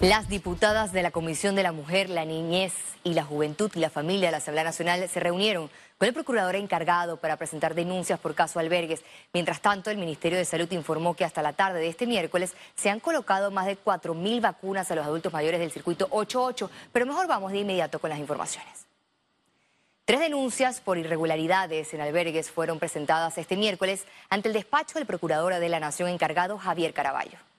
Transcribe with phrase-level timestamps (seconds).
[0.00, 2.72] Las diputadas de la Comisión de la Mujer, la Niñez
[3.04, 6.56] y la Juventud y la Familia de la Asamblea Nacional se reunieron con el procurador
[6.56, 9.02] encargado para presentar denuncias por caso albergues.
[9.34, 12.88] Mientras tanto, el Ministerio de Salud informó que hasta la tarde de este miércoles se
[12.88, 16.70] han colocado más de 4.000 vacunas a los adultos mayores del circuito 88.
[16.94, 18.86] Pero mejor vamos de inmediato con las informaciones.
[20.06, 25.56] Tres denuncias por irregularidades en albergues fueron presentadas este miércoles ante el despacho del procurador
[25.56, 27.49] de la Nación encargado Javier Caraballo.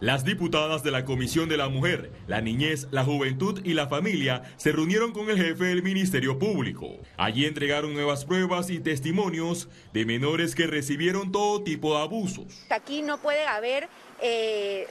[0.00, 4.42] Las diputadas de la Comisión de la Mujer, la Niñez, la Juventud y la Familia
[4.56, 6.98] se reunieron con el jefe del Ministerio Público.
[7.16, 12.64] Allí entregaron nuevas pruebas y testimonios de menores que recibieron todo tipo de abusos.
[12.70, 13.88] Aquí no puede haber
[14.20, 14.86] eh,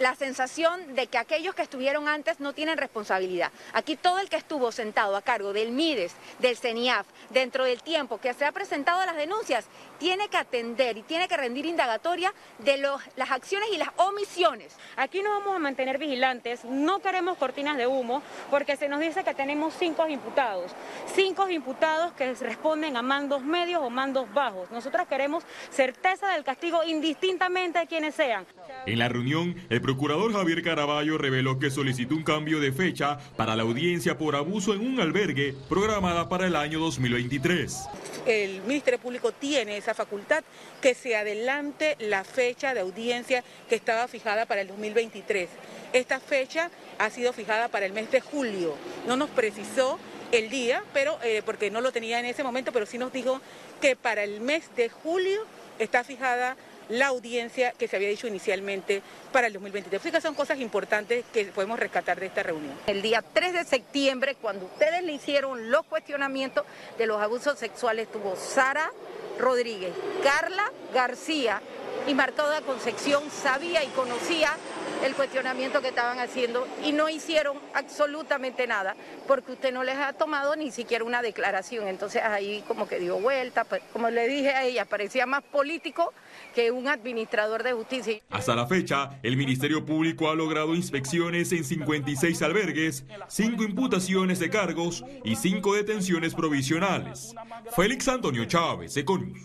[0.00, 3.52] la sensación de que aquellos que estuvieron antes no tienen responsabilidad.
[3.72, 8.18] Aquí todo el que estuvo sentado a cargo del MIDES, del CENIAF, dentro del tiempo
[8.18, 9.66] que se ha presentado las denuncias,
[10.00, 14.74] tiene que atender y tiene que rendir indagatoria de las acciones y las omisiones.
[14.96, 19.22] Aquí nos vamos a mantener vigilantes, no queremos cortinas de humo, porque se nos dice
[19.22, 20.72] que tenemos cinco imputados,
[21.14, 24.70] cinco imputados que responden a mandos medios o mandos bajos.
[24.70, 28.46] Nosotros queremos certeza del castigo indistintamente de quienes sean.
[28.86, 33.54] En la reunión, el procurador Javier Caraballo reveló que solicitó un cambio de fecha para
[33.54, 37.84] la audiencia por abuso en un albergue programada para el año 2023.
[38.26, 40.44] El Ministerio Público tiene esa facultad
[40.80, 45.48] que se adelante la fecha de audiencia que estaba fijada para el 2023.
[45.92, 48.76] Esta fecha ha sido fijada para el mes de julio.
[49.06, 49.98] No nos precisó
[50.32, 53.40] el día, pero eh, porque no lo tenía en ese momento, pero sí nos dijo
[53.80, 55.44] que para el mes de julio
[55.78, 56.56] está fijada
[56.90, 59.02] la audiencia que se había dicho inicialmente
[59.32, 60.00] para el 2023.
[60.00, 62.74] Así que son cosas importantes que podemos rescatar de esta reunión.
[62.86, 66.64] El día 3 de septiembre, cuando ustedes le hicieron los cuestionamientos
[66.98, 68.90] de los abusos sexuales, tuvo Sara
[69.38, 69.92] Rodríguez,
[70.22, 71.62] Carla García
[72.06, 74.56] y Martoda Concepción sabía y conocía
[75.04, 78.94] el cuestionamiento que estaban haciendo y no hicieron absolutamente nada
[79.26, 81.88] porque usted no les ha tomado ni siquiera una declaración.
[81.88, 86.12] Entonces ahí como que dio vuelta, pues, como le dije a ella, parecía más político
[86.54, 88.20] que un administrador de justicia.
[88.30, 94.50] Hasta la fecha, el Ministerio Público ha logrado inspecciones en 56 albergues, 5 imputaciones de
[94.50, 97.34] cargos y 5 detenciones provisionales.
[97.74, 99.38] Félix Antonio Chávez, Econius.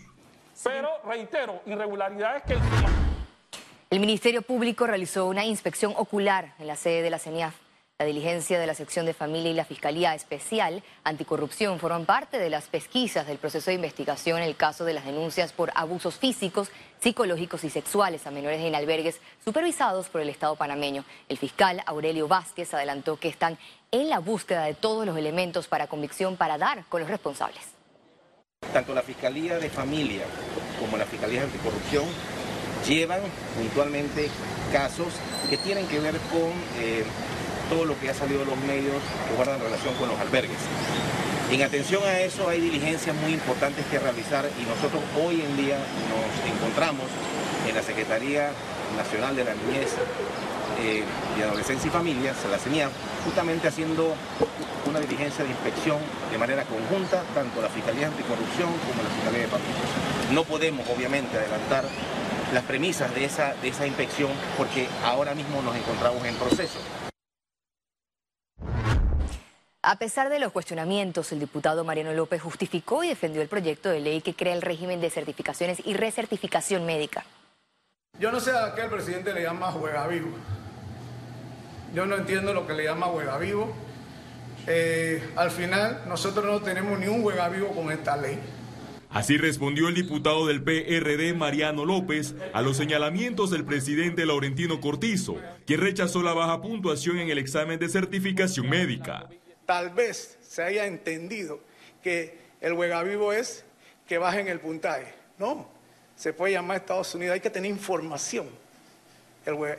[0.63, 2.53] Pero reitero, irregularidades que...
[2.53, 2.59] El
[3.91, 7.53] Ministerio Público realizó una inspección ocular en la sede de la CENIAF.
[7.97, 12.49] La diligencia de la sección de familia y la Fiscalía Especial Anticorrupción fueron parte de
[12.49, 16.71] las pesquisas del proceso de investigación en el caso de las denuncias por abusos físicos,
[16.99, 21.05] psicológicos y sexuales a menores en albergues supervisados por el Estado panameño.
[21.29, 23.57] El fiscal Aurelio Vázquez adelantó que están
[23.91, 27.61] en la búsqueda de todos los elementos para convicción para dar con los responsables.
[28.73, 30.25] Tanto la Fiscalía de Familia
[30.81, 32.03] como la Fiscalía Anticorrupción
[32.87, 33.21] llevan
[33.57, 34.29] puntualmente
[34.71, 35.07] casos
[35.49, 37.03] que tienen que ver con eh,
[37.69, 40.57] todo lo que ha salido de los medios que guardan relación con los albergues.
[41.51, 45.77] En atención a eso hay diligencias muy importantes que realizar y nosotros hoy en día
[46.09, 47.05] nos encontramos
[47.67, 48.49] en la Secretaría
[48.97, 49.93] Nacional de la Niñez
[50.81, 51.03] eh,
[51.37, 52.89] y Adolescencia y Familias, la CENIA,
[53.23, 54.15] justamente haciendo
[54.89, 55.97] una diligencia de inspección
[56.31, 59.89] de manera conjunta, tanto la Fiscalía Anticorrupción como la Fiscalía de Familias.
[60.33, 61.85] No podemos, obviamente, adelantar
[62.53, 66.79] las premisas de esa, de esa inspección porque ahora mismo nos encontramos en proceso.
[69.87, 73.99] A pesar de los cuestionamientos, el diputado Mariano López justificó y defendió el proyecto de
[73.99, 77.23] ley que crea el régimen de certificaciones y recertificación médica.
[78.19, 80.29] Yo no sé a qué el presidente le llama juega vivo.
[81.93, 83.71] Yo no entiendo lo que le llama juega vivo.
[84.65, 88.39] Eh, al final, nosotros no tenemos ni un juega vivo con esta ley.
[89.15, 95.37] Así respondió el diputado del PRD Mariano López a los señalamientos del presidente Laurentino Cortizo,
[95.65, 99.29] quien rechazó la baja puntuación en el examen de certificación médica.
[99.65, 101.61] Tal vez se haya entendido
[102.03, 103.63] que el huega vivo es
[104.05, 105.13] que bajen el puntaje.
[105.39, 105.65] No,
[106.17, 108.49] se puede llamar Estados Unidos, hay que tener información.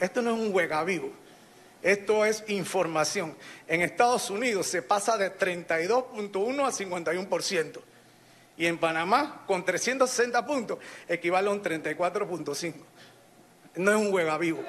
[0.01, 1.12] esto no es un huega vivo,
[1.82, 3.37] esto es información.
[3.69, 7.81] En Estados Unidos se pasa de 32.1 a 51%
[8.56, 12.75] y en Panamá con 360 puntos equivale a un 34.5.
[13.76, 14.62] No es un hueva vivo.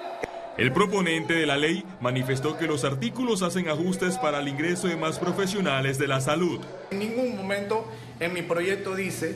[0.57, 4.95] El proponente de la ley manifestó que los artículos hacen ajustes para el ingreso de
[4.95, 6.59] más profesionales de la salud.
[6.89, 7.87] En ningún momento
[8.19, 9.35] en mi proyecto dice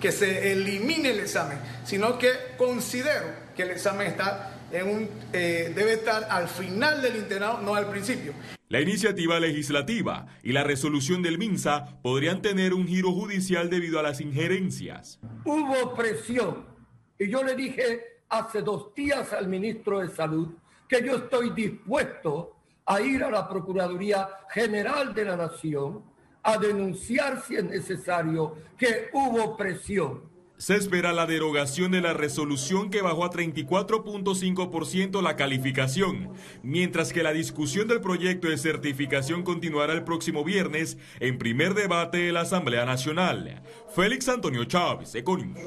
[0.00, 3.26] que se elimine el examen, sino que considero
[3.56, 7.90] que el examen está en un, eh, debe estar al final del internado, no al
[7.90, 8.32] principio.
[8.68, 14.02] La iniciativa legislativa y la resolución del MINSA podrían tener un giro judicial debido a
[14.02, 15.18] las injerencias.
[15.44, 16.66] Hubo presión
[17.18, 20.50] y yo le dije hace dos días al ministro de Salud
[20.88, 22.56] que yo estoy dispuesto
[22.86, 26.02] a ir a la Procuraduría General de la Nación
[26.42, 30.22] a denunciar si es necesario que hubo presión
[30.60, 37.22] se espera la derogación de la resolución que bajó a 34.5% la calificación, mientras que
[37.22, 42.42] la discusión del proyecto de certificación continuará el próximo viernes en primer debate de la
[42.42, 43.62] Asamblea Nacional.
[43.94, 45.58] Félix Antonio Chávez, Econius.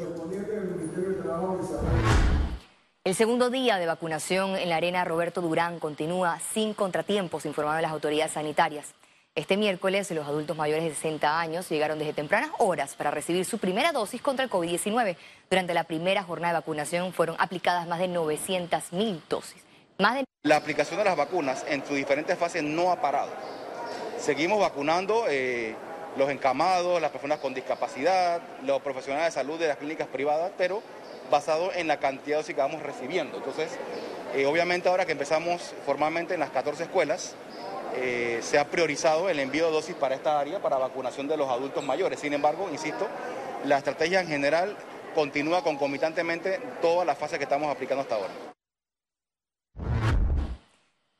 [3.03, 7.91] El segundo día de vacunación en la arena Roberto Durán continúa sin contratiempos, informaron las
[7.91, 8.93] autoridades sanitarias.
[9.35, 13.57] Este miércoles, los adultos mayores de 60 años llegaron desde tempranas horas para recibir su
[13.57, 15.15] primera dosis contra el COVID-19.
[15.49, 19.63] Durante la primera jornada de vacunación fueron aplicadas más de 900 mil dosis.
[20.43, 23.31] La aplicación de las vacunas en sus diferentes fases no ha parado.
[24.19, 25.75] Seguimos vacunando eh,
[26.15, 30.83] los encamados, las personas con discapacidad, los profesionales de salud de las clínicas privadas, pero
[31.31, 33.37] basado en la cantidad de dosis que vamos recibiendo.
[33.37, 33.71] Entonces,
[34.35, 37.35] eh, obviamente ahora que empezamos formalmente en las 14 escuelas,
[37.95, 41.49] eh, se ha priorizado el envío de dosis para esta área, para vacunación de los
[41.49, 42.19] adultos mayores.
[42.19, 43.07] Sin embargo, insisto,
[43.65, 44.75] la estrategia en general
[45.13, 48.33] continúa concomitantemente toda la fase que estamos aplicando hasta ahora.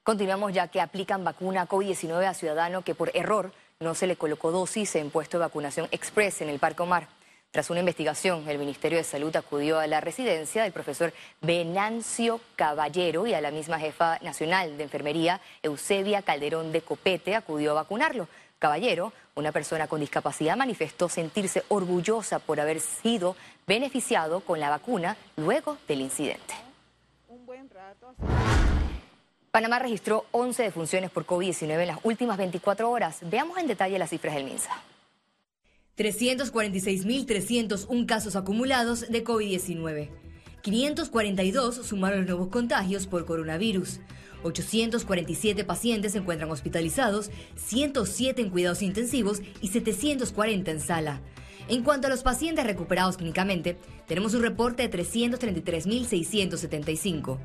[0.04, 4.52] Continuamos ya que aplican vacuna COVID-19 a ciudadano que por error no se le colocó
[4.52, 7.08] dosis en puesto de vacunación express en el Parque Omar.
[7.54, 13.28] Tras una investigación, el Ministerio de Salud acudió a la residencia del profesor Venancio Caballero
[13.28, 18.28] y a la misma jefa nacional de enfermería, Eusebia Calderón de Copete, acudió a vacunarlo.
[18.58, 23.36] Caballero, una persona con discapacidad, manifestó sentirse orgullosa por haber sido
[23.68, 26.56] beneficiado con la vacuna luego del incidente.
[29.52, 33.20] Panamá registró 11 defunciones por COVID-19 en las últimas 24 horas.
[33.22, 34.72] Veamos en detalle las cifras del MINSA.
[35.98, 40.10] 346.301 casos acumulados de COVID-19.
[40.62, 44.00] 542 sumaron los nuevos contagios por coronavirus.
[44.44, 51.22] 847 pacientes se encuentran hospitalizados, 107 en cuidados intensivos y 740 en sala.
[51.70, 57.38] En cuanto a los pacientes recuperados clínicamente, tenemos un reporte de 333.675.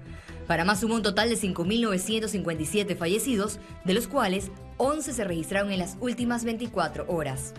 [0.47, 5.81] Para más sumó un total de 5.957 fallecidos, de los cuales 11 se registraron en
[5.81, 7.53] las últimas 24 horas.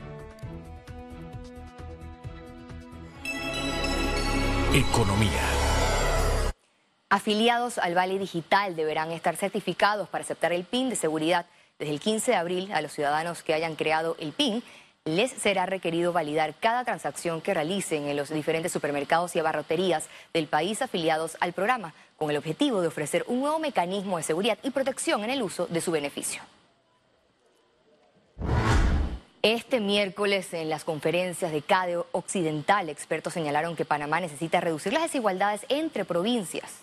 [4.74, 5.42] Economía.
[7.10, 11.48] Afiliados al Vale Digital deberán estar certificados para aceptar el PIN de seguridad.
[11.80, 14.62] Desde el 15 de abril, a los ciudadanos que hayan creado el PIN
[15.06, 20.46] les será requerido validar cada transacción que realicen en los diferentes supermercados y abarroterías del
[20.46, 24.70] país afiliados al programa, con el objetivo de ofrecer un nuevo mecanismo de seguridad y
[24.70, 26.44] protección en el uso de su beneficio.
[29.42, 35.04] Este miércoles en las conferencias de CADE Occidental, expertos señalaron que Panamá necesita reducir las
[35.04, 36.82] desigualdades entre provincias.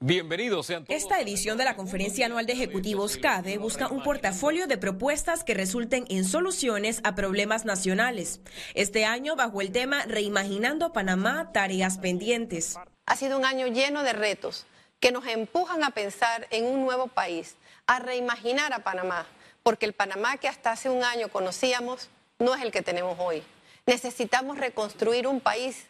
[0.00, 1.00] Bienvenidos sean todos.
[1.00, 5.54] Esta edición de la Conferencia Anual de Ejecutivos CADE busca un portafolio de propuestas que
[5.54, 8.40] resulten en soluciones a problemas nacionales.
[8.74, 12.76] Este año bajo el tema Reimaginando Panamá, tareas pendientes.
[13.06, 14.66] Ha sido un año lleno de retos
[14.98, 17.54] que nos empujan a pensar en un nuevo país,
[17.88, 19.26] a reimaginar a Panamá
[19.68, 22.08] porque el Panamá que hasta hace un año conocíamos
[22.38, 23.42] no es el que tenemos hoy.
[23.84, 25.84] Necesitamos reconstruir un país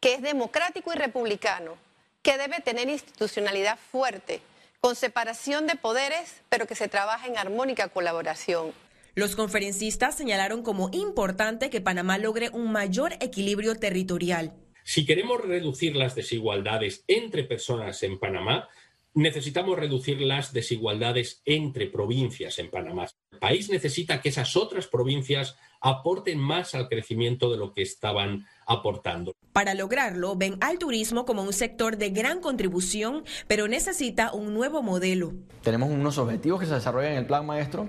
[0.00, 1.78] que es democrático y republicano,
[2.22, 4.42] que debe tener institucionalidad fuerte,
[4.80, 8.72] con separación de poderes, pero que se trabaje en armónica colaboración.
[9.14, 14.52] Los conferencistas señalaron como importante que Panamá logre un mayor equilibrio territorial.
[14.84, 18.68] Si queremos reducir las desigualdades entre personas en Panamá,
[19.14, 23.06] necesitamos reducir las desigualdades entre provincias en Panamá.
[23.32, 28.46] El país necesita que esas otras provincias aporten más al crecimiento de lo que estaban
[28.66, 29.32] aportando.
[29.52, 34.82] Para lograrlo, ven al turismo como un sector de gran contribución, pero necesita un nuevo
[34.82, 35.32] modelo.
[35.62, 37.88] Tenemos unos objetivos que se desarrollan en el plan maestro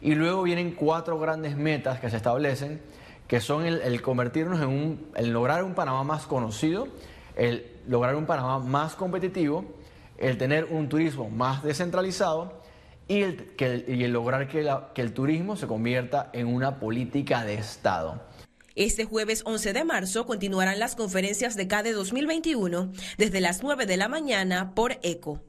[0.00, 2.80] y luego vienen cuatro grandes metas que se establecen,
[3.26, 6.88] que son el, convertirnos en un, el lograr un Panamá más conocido,
[7.36, 9.64] el lograr un Panamá más competitivo,
[10.22, 12.62] el tener un turismo más descentralizado
[13.08, 17.54] y el, que el lograr que, que el turismo se convierta en una política de
[17.54, 18.22] Estado.
[18.76, 23.96] Este jueves 11 de marzo continuarán las conferencias de CADE 2021 desde las 9 de
[23.96, 25.42] la mañana por ECO.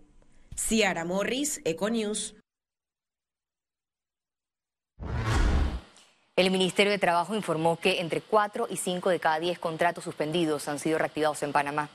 [0.58, 2.36] Ciara Morris, ECO News.
[6.36, 10.68] El Ministerio de Trabajo informó que entre 4 y 5 de cada 10 contratos suspendidos
[10.68, 11.90] han sido reactivados en Panamá.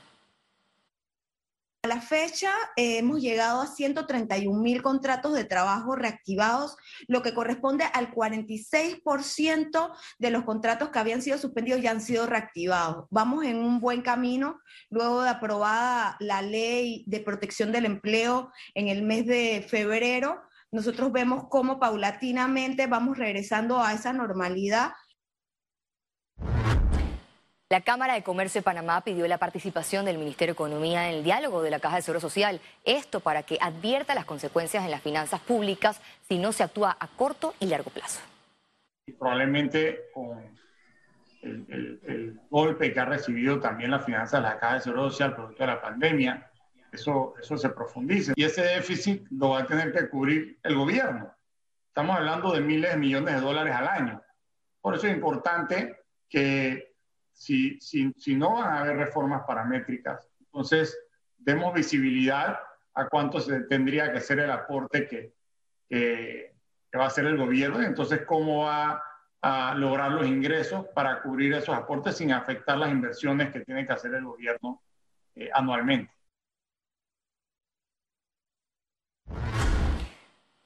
[1.89, 6.77] La fecha eh, hemos llegado a 131 mil contratos de trabajo reactivados,
[7.07, 12.27] lo que corresponde al 46% de los contratos que habían sido suspendidos ya han sido
[12.27, 13.07] reactivados.
[13.09, 18.87] Vamos en un buen camino luego de aprobada la ley de protección del empleo en
[18.87, 20.43] el mes de febrero.
[20.71, 24.91] Nosotros vemos cómo paulatinamente vamos regresando a esa normalidad
[27.69, 31.23] la Cámara de Comercio de Panamá pidió la participación del Ministerio de Economía en el
[31.23, 32.59] diálogo de la Caja de Seguro Social.
[32.83, 37.07] Esto para que advierta las consecuencias en las finanzas públicas si no se actúa a
[37.07, 38.21] corto y largo plazo.
[39.19, 40.39] Probablemente con
[41.43, 45.63] el, golpe que ha recibido también la finanza de la Caja de Seguro Social producto
[45.63, 46.49] de la pandemia,
[46.91, 48.33] eso, eso se profundice.
[48.35, 51.31] Y ese déficit lo va a tener que cubrir el gobierno.
[51.87, 54.23] Estamos hablando de miles de millones de dólares al año.
[54.81, 55.97] Por eso es importante
[56.27, 56.88] que
[57.39, 60.29] si, si, si no van a haber reformas paramétricas.
[60.41, 60.99] Entonces,
[61.37, 62.59] demos visibilidad
[62.93, 65.33] a cuánto se tendría que ser el aporte que,
[65.87, 66.53] que,
[66.97, 69.01] va a hacer el gobierno y entonces cómo va
[69.41, 73.93] a lograr los ingresos para cubrir esos aportes sin afectar las inversiones que tiene que
[73.93, 74.81] hacer el gobierno
[75.35, 76.11] eh, anualmente.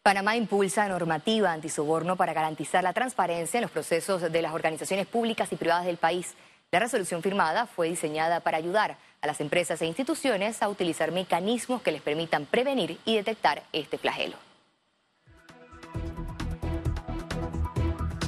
[0.02, 5.54] Panamá impulsa normativa antisoborno para garantizar la transparencia en los procesos de las organizaciones públicas
[5.54, 6.36] y privadas del país.
[6.74, 11.84] La resolución firmada fue diseñada para ayudar a las empresas e instituciones a utilizar mecanismos
[11.84, 14.38] que les permitan prevenir y detectar este flagelo.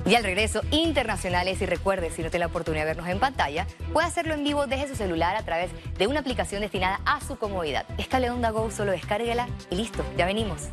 [0.05, 3.65] Y al regreso, internacionales, y recuerde, si no tiene la oportunidad de vernos en pantalla,
[3.91, 7.39] puede hacerlo en vivo desde su celular a través de una aplicación destinada a su
[7.39, 7.87] comodidad.
[7.97, 10.69] Esta Leonda Go, solo descárguela y listo, ya venimos.